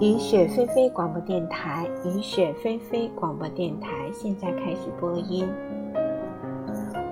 [0.00, 5.46] 雨雪霏霏广播电台，雨雪霏霏广播电台现在开始播音。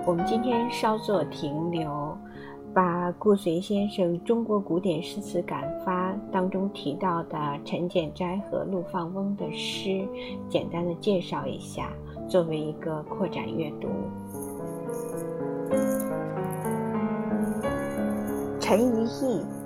[0.07, 2.17] 我们今天稍作停留，
[2.73, 10.03] 把顾随先生《中国古典诗词感发》当中提到的陈简斋和陆放翁的诗，
[10.49, 11.91] 简单的介绍一下，
[12.27, 13.87] 作为一个扩展阅读。
[18.59, 19.58] 陈于义。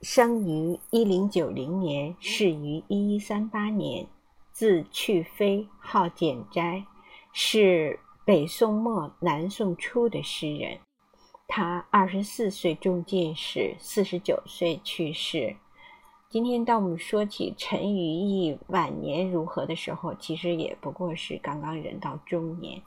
[0.00, 4.06] 生于一零九零年，逝于一一三八年，
[4.52, 6.84] 字去飞，号简斋，
[7.32, 10.78] 是北宋末南宋初的诗人。
[11.48, 15.56] 他二十四岁中进士，四十九岁去世。
[16.28, 22.80] 今天当我们说起陈于义晚年如何的时候，其实也不过是刚刚人到中年。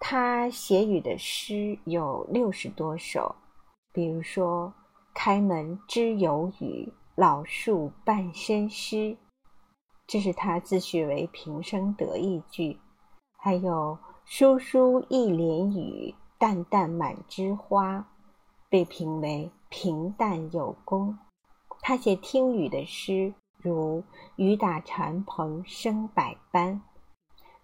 [0.00, 3.36] 他写予的诗有六十多首，
[3.92, 4.74] 比如说。
[5.20, 9.16] 开门知有雨，老树半身湿。
[10.06, 12.78] 这是他自诩为平生得意句。
[13.36, 18.06] 还有疏疏一帘雨，淡淡满枝花，
[18.68, 21.18] 被评为平淡有功。
[21.80, 24.04] 他写听雨的诗，如
[24.36, 26.80] 雨打船篷声百般。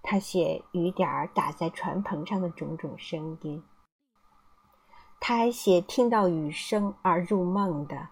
[0.02, 3.62] 他写雨点儿打在船篷上的种种声音。
[5.26, 8.08] 他还写听到雨声而入梦的，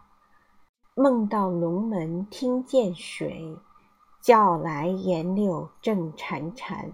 [0.95, 3.55] 梦到龙门听见水，
[4.23, 6.91] 叫来颜柳正潺潺。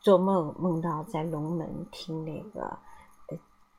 [0.00, 2.78] 做梦梦到在龙门听那个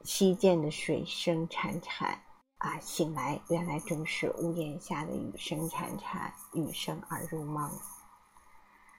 [0.04, 2.16] 溪涧的水声潺潺，
[2.60, 7.72] 啊，醒来原来正是屋檐下的雨声潺潺，雨声而入梦。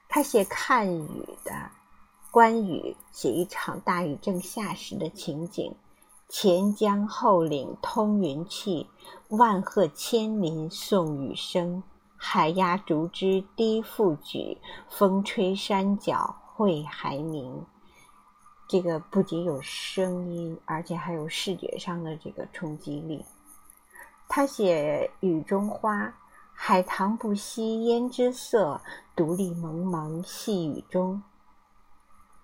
[0.09, 1.71] 他写看雨的，
[2.29, 5.73] 关羽写一场大雨正下时的情景。
[6.29, 8.89] 前江后岭通云气，
[9.29, 11.81] 万壑千林送雨声。
[12.17, 14.57] 海压竹枝低复举，
[14.89, 17.65] 风吹山脚会还鸣。
[18.67, 23.23] 这个不仅有声音，而且还有视觉上的这个冲击力。
[24.27, 26.13] 他写雨中花，
[26.51, 28.81] 海棠不惜胭脂色，
[29.15, 31.23] 独立蒙蒙细雨中。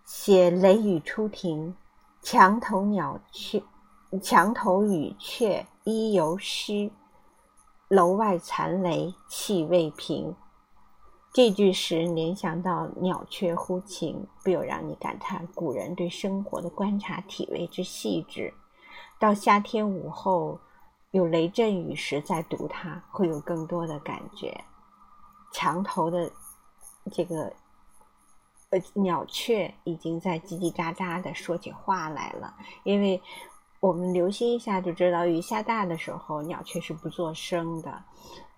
[0.05, 1.75] 写雷雨初停，
[2.21, 3.61] 墙头鸟雀。
[4.21, 6.91] 墙头雨雀依犹湿，
[7.87, 10.35] 楼外残雷气未平。
[11.33, 18.53] 这句诗联想到鸟雀呼晴，不由让你感叹古人对生活的观察体味之细致。
[19.19, 20.59] 到夏天午后
[21.09, 24.63] 有雷阵雨时再读它，会有更多的感觉。
[25.51, 26.31] 墙头的
[27.11, 27.51] 这个
[28.69, 32.53] 呃鸟雀已经在叽叽喳喳的说起话来了，
[32.83, 33.19] 因为。
[33.83, 37.91] 我们留心一下就知道，雨下大的时候，鸟雀是不作声的；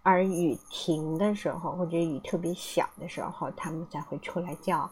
[0.03, 4.87] 而雨停的时候，或者雨特别小的时候，它们才会出来叫。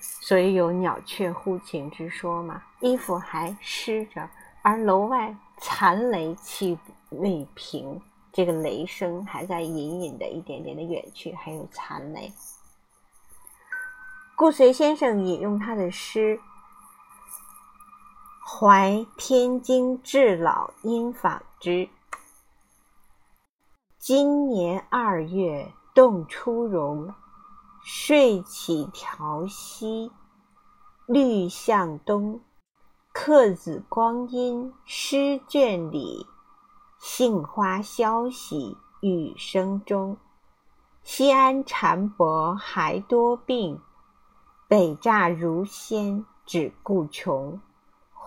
[0.00, 2.64] 所以有鸟雀呼晴之说嘛。
[2.80, 4.28] 衣服还湿着，
[4.62, 6.76] 而楼外残雷气
[7.10, 8.02] 未平，
[8.32, 12.32] 这个雷声还在隐隐的一点点的远去，还有残雷。
[14.34, 16.40] 顾随先生引用他的诗。
[18.46, 21.88] 怀天津至老因访之。
[23.98, 27.14] 今年二月冻初融，
[27.82, 30.12] 睡起调息，
[31.06, 32.42] 绿向东。
[33.14, 36.26] 客子光阴诗卷里，
[37.00, 40.18] 杏花消息雨声中。
[41.02, 43.80] 西安禅伯还多病，
[44.68, 47.58] 北栅如仙只顾穷。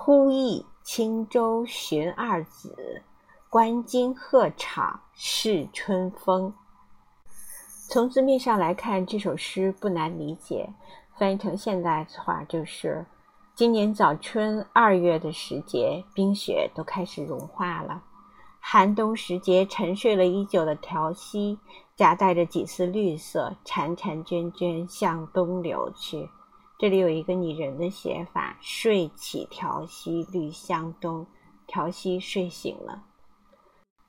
[0.08, 3.04] 忽忆轻舟寻二子，
[3.50, 6.54] 观今鹤场试春风。
[7.90, 10.70] 从字面上来看，这首诗不难理解，
[11.18, 13.06] 翻译成现代话就是：
[13.54, 18.02] 今年早春二月的时节，冰雪都开始融化了。
[18.62, 21.60] 寒冬时节，沉睡了已久的条溪，
[21.98, 26.30] 夹带着几丝绿色，潺潺涓涓向东流去。
[26.80, 31.26] 这里有一个拟人的写法：睡起调息绿向东，
[31.66, 33.04] 调息睡醒了。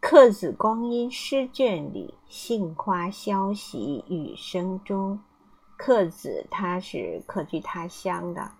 [0.01, 5.19] 客子光阴诗卷里，杏花消息雨声中。
[5.79, 8.53] 客子他是客居他乡的，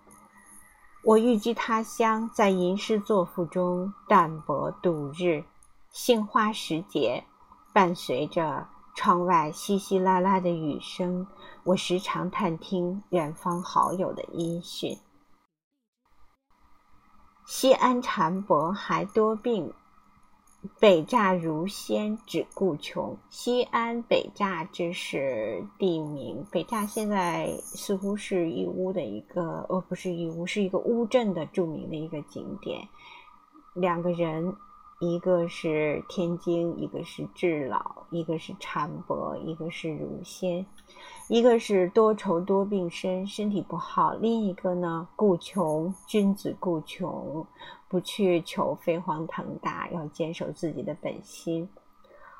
[1.03, 5.43] 我寓居他乡，在吟诗作赋中淡泊度日。
[5.91, 7.25] 杏花时节，
[7.73, 8.67] 伴随着。
[8.99, 11.25] 窗外稀稀拉拉的雨声，
[11.63, 14.97] 我时常探听远方好友的音讯。
[17.45, 19.73] 西安禅伯还多病，
[20.81, 23.17] 北栅如仙，只顾穷。
[23.29, 26.45] 西安北栅这是地名。
[26.51, 32.89] 北栅现在似乎是义乌的一个，哦，不是义乌，是一个乌镇的著名的一个景点。
[33.75, 34.57] 两个人，
[34.99, 40.65] 一个是天津，一个是智老，一个是禅伯，一个是如仙，
[41.29, 47.45] 一个是多愁多病身，身体不好；另一个呢，故穷，君子顾穷。
[47.87, 51.67] 不去求飞黄腾达，要坚守自己的本心。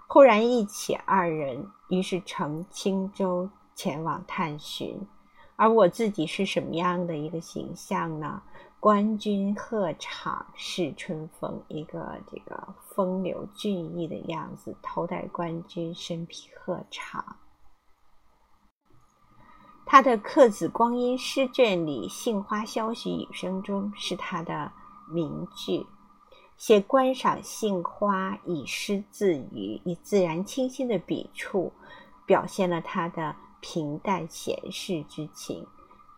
[0.07, 4.99] 忽然忆起二人，于是乘轻舟前往探寻。
[5.55, 8.41] 而我自己是什么样的一个形象呢？
[8.79, 17.23] 官军鹤氅是春风，一个这个风流俊逸的样子，头戴官军，身披鹤氅。
[19.85, 24.71] 他的《客子光阴》诗卷里，“杏花消息雨声中”是他的。
[25.11, 25.87] 名句，
[26.55, 31.73] 写观赏杏花，以诗自娱，以自然清新的笔触，
[32.27, 35.65] 表现了他的平淡闲适之情，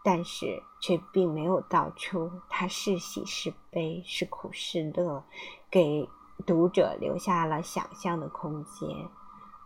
[0.03, 5.24] 但是却并没有道出他是喜是悲，是苦是乐，
[5.69, 6.09] 给
[6.45, 9.09] 读者留下了想象的空间。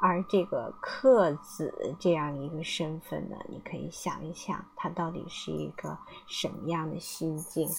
[0.02, 5.98] 而这个客子这样一个身份呢，你可以想一想，他到底是一个
[6.28, 7.70] 什么样的心境？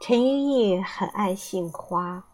[0.00, 2.24] 陈于义很爱杏花，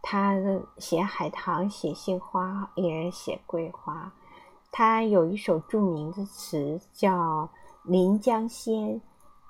[0.00, 0.34] 他
[0.78, 4.12] 写海棠，写杏花，也写桂花。
[4.72, 7.10] 他有一首著名的词叫
[7.82, 8.74] 《临江仙》，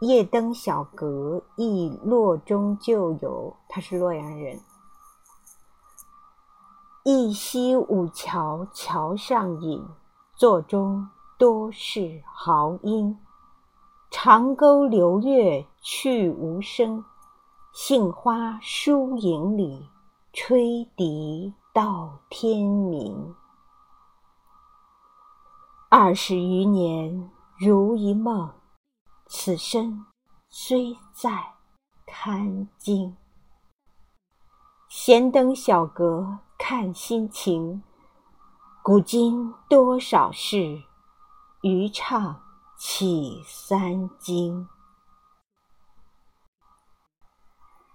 [0.00, 3.54] 夜登小阁，忆洛中旧游。
[3.68, 4.58] 他是洛阳人。
[7.04, 9.86] 忆昔五桥桥上饮，
[10.36, 11.08] 座中
[11.38, 13.18] 多是豪英。
[14.10, 17.04] 长沟流月去无声。
[17.72, 19.88] 杏花疏影里，
[20.32, 23.34] 吹笛到天明。
[25.92, 27.28] 二十余年
[27.58, 28.54] 如一梦，
[29.26, 30.06] 此身
[30.48, 31.54] 虽在
[32.06, 33.16] 堪惊。
[34.88, 37.82] 闲登小阁看心情，
[38.84, 40.84] 古今多少事，
[41.62, 42.40] 渔唱
[42.78, 44.68] 起三更。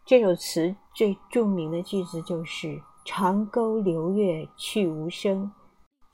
[0.03, 5.49] 这首词最著名的句子就是“长沟流月去无声，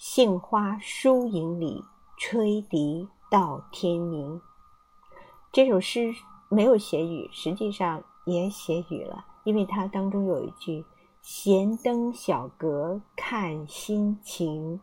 [0.04, 1.86] 杏花疏影里，
[2.18, 4.42] 吹笛到天明。”
[5.54, 6.12] 这首诗
[6.50, 10.84] 没有写雨，实际上也写雨了，因为它当中有一句
[11.22, 14.82] “闲登小阁看心情”，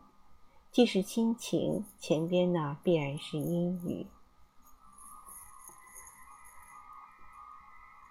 [0.71, 4.07] 既是亲情，前边呢必然是阴雨。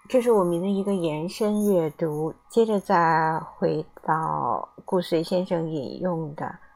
[0.07, 6.59] 这是我们的一个延伸阅读，接着再回到顾随先生引用的“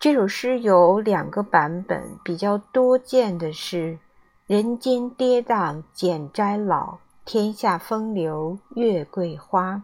[0.00, 3.98] 这首诗有两个版本，比较多见的是
[4.46, 6.96] “人间跌宕简斋老，
[7.26, 9.82] 天下风流月桂花。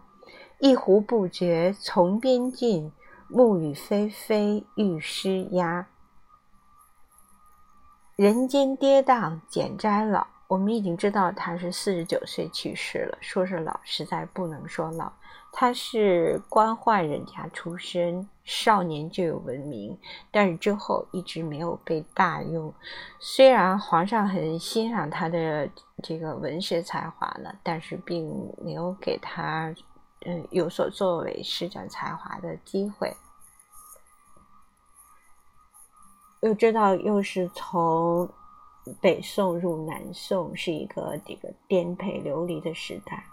[0.58, 2.90] 一壶不觉从边尽，
[3.28, 5.88] 暮雨霏霏欲湿鸦。”
[8.16, 13.16] 人间跌宕简斋老，我们已经知道他是四十九岁去世了。
[13.20, 15.12] 说是老，实在不能说老。
[15.52, 19.96] 他是官宦人家出身，少年就有闻名，
[20.32, 22.74] 但是之后一直没有被大用。
[23.20, 25.70] 虽然皇上很欣赏他的
[26.02, 29.72] 这个文学才华呢，但是并没有给他
[30.26, 33.16] 嗯有所作为、施展才华的机会。
[36.40, 38.28] 又知道，又是从
[39.00, 43.24] 北宋入南宋，是一个这个颠沛流离的时代。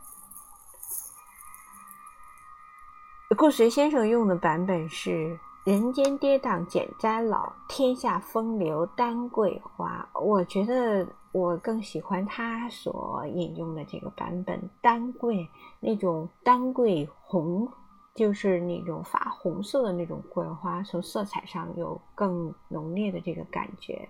[3.38, 10.08] 顾随先生用的版本是“人间跌宕简斋老，天下风流丹桂花”。
[10.20, 15.48] 我觉得我更喜欢他所引用的这个版本，丹桂
[15.80, 17.72] 那种丹桂红。
[18.16, 24.10] 就是那种发红色的那种桂花，从色彩上有更浓烈的这个感觉。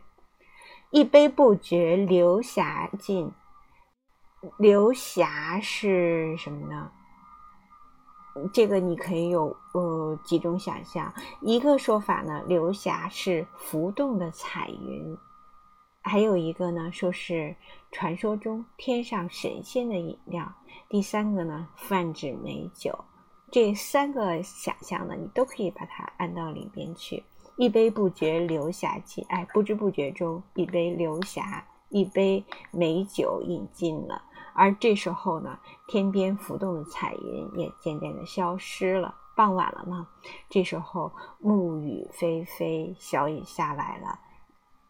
[0.90, 3.32] 一杯不觉流霞尽，
[4.58, 6.92] 流霞是什么呢？
[8.54, 11.14] 这个你可以有呃几种想象。
[11.42, 15.18] 一个说法呢，流霞是浮动的彩云；
[16.04, 17.56] 还有一个呢，说是
[17.92, 20.46] 传说中天上神仙的饮料；
[20.88, 22.98] 第三个呢，泛指美酒。
[23.52, 27.24] 这三个想象呢，你都可以把它按到里边去。
[27.58, 34.22] 一杯不觉流霞尽，哎，不知不觉中，一杯流霞，一杯美酒饮尽了。
[34.54, 39.16] 而这时候呢，天边浮动的彩云也渐渐的消失了。
[39.36, 40.08] 傍晚了呢，
[40.50, 44.20] 这时候暮雨霏霏，小雨下来了，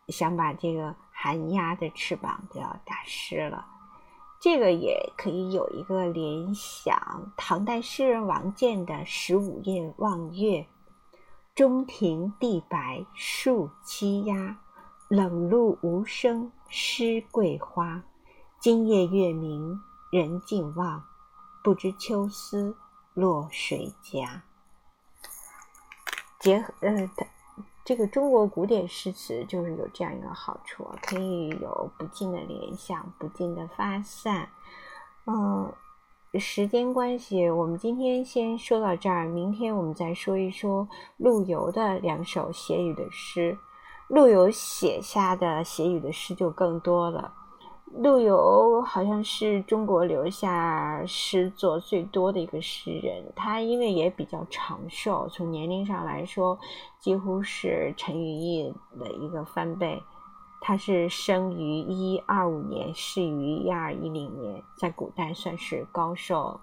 [0.07, 3.65] 想把这个寒鸦的翅膀都要打湿了。
[4.39, 6.97] 这个也可以有一个联想：
[7.35, 10.61] 唐代诗人王建的《十五夜望月》
[11.57, 14.59] ：“中庭地白树栖鸦，
[15.07, 18.03] 冷露无声湿桂花。
[18.59, 21.03] 今夜月明人尽望，
[21.63, 22.77] 不知秋思
[23.15, 24.43] 落谁家。”
[26.37, 27.09] 结合呃，
[27.83, 34.47] 这个中国古典诗词就是有这样一个好处啊，可以有不尽的联想，不尽的发散。
[35.25, 35.73] 嗯，
[36.33, 43.57] 时间关系，我们今天先说到这儿，明天我们再说一说陆游的两首写雨的诗。
[44.09, 47.33] 陆游写下的写雨的诗就更多了。
[47.93, 56.59] 陆游好像是中国留下诗作最多的一个诗人，他因为也比较长寿，从年龄上来说，
[56.99, 60.03] 几乎是陈与义的一个翻倍。
[60.59, 66.59] 他是生于一二五年，逝于一二一零年，在古代算是高寿，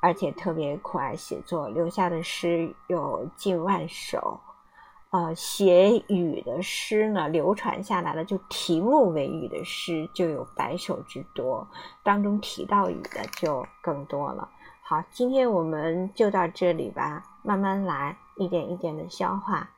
[0.00, 4.40] 而且特别酷爱写作，留下的诗有近万首。
[5.10, 11.68] 呃，写雨的诗呢，流传下来的就题目为雨的诗就有百首之多，
[12.02, 14.48] 当中提到雨的就更多了。
[14.82, 19.68] 好，今天我们就到这里吧，慢慢来，一点一点的消化。